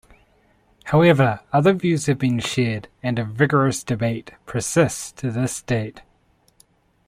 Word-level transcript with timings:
However, 0.85 1.41
other 1.53 1.73
views 1.73 2.07
have 2.07 2.17
been 2.17 2.39
shared, 2.39 2.87
and 3.03 3.19
a 3.19 3.23
vigorous 3.23 3.83
debate 3.83 4.31
persists 4.47 5.11
to 5.11 5.29
this 5.29 5.61
date. 5.61 6.01